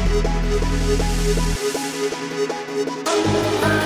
Oh, 0.00 0.22
oh, 3.06 3.60
oh. 3.64 3.77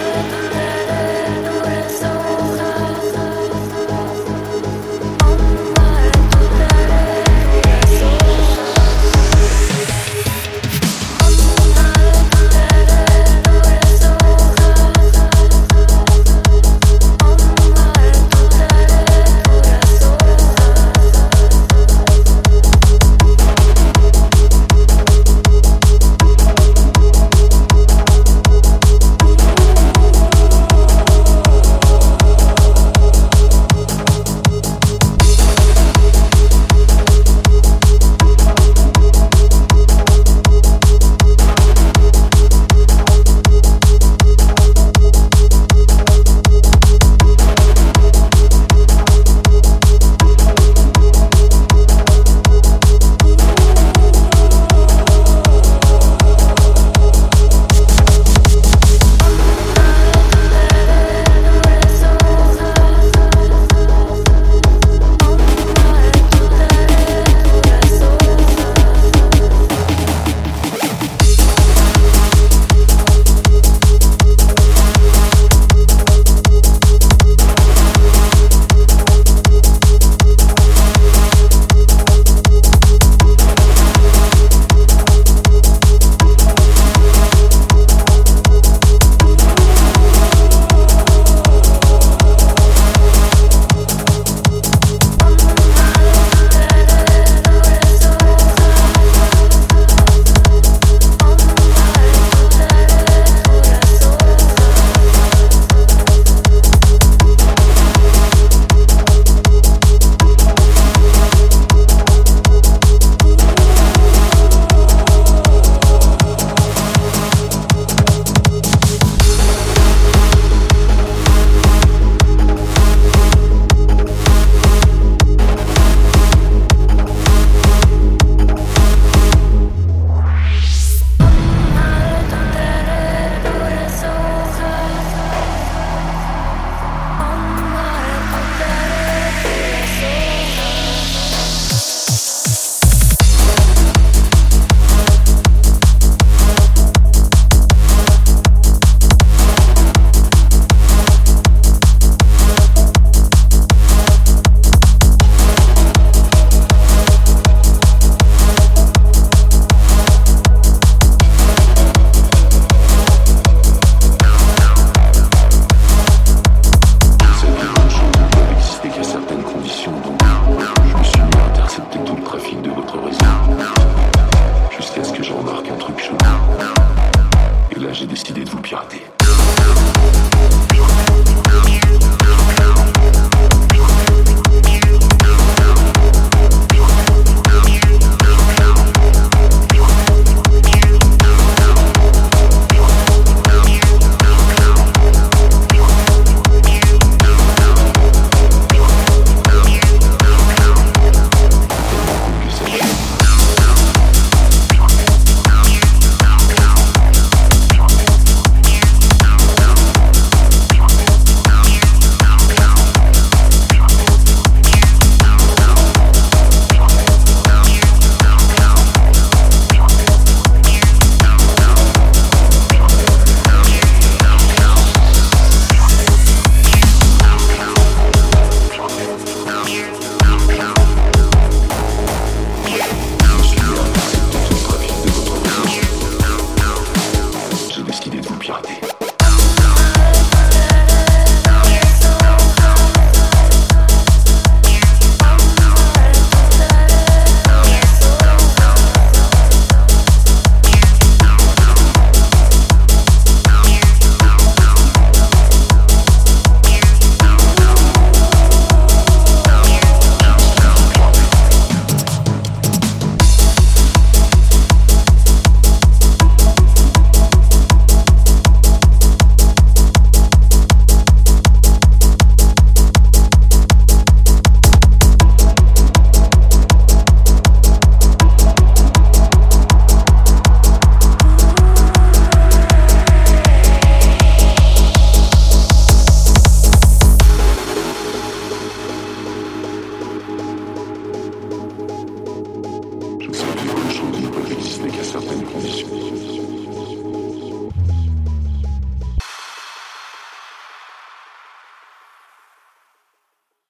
party. 178.93 179.21